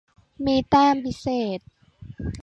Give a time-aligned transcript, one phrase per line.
[0.45, 1.27] มีแต้มพิเศ
[1.57, 1.59] ษ.